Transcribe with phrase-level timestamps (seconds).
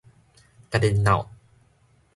[0.71, 1.27] 家己喃